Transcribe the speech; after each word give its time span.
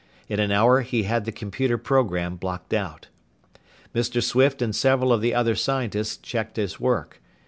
In 0.27 0.39
an 0.39 0.51
hour 0.51 0.81
he 0.81 1.03
had 1.03 1.25
the 1.25 1.31
computer 1.31 1.77
program 1.77 2.35
blocked 2.35 2.73
out. 2.73 3.09
Mr. 3.93 4.23
Swift 4.23 4.59
and 4.59 4.75
several 4.75 5.13
of 5.13 5.21
the 5.21 5.35
other 5.35 5.53
scientists 5.55 6.17
checked 6.17 6.55
his 6.57 6.79
work. 6.79 7.21